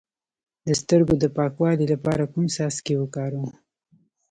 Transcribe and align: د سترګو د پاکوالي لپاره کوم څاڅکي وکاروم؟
د 0.65 0.67
سترګو 0.81 1.13
د 1.19 1.25
پاکوالي 1.37 1.85
لپاره 1.93 2.23
کوم 2.33 2.45
څاڅکي 2.55 2.95
وکاروم؟ 2.97 3.49